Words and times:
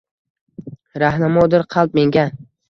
Rahnamodir 1.03 1.67
qalb 1.77 1.99
menga. 2.01 2.25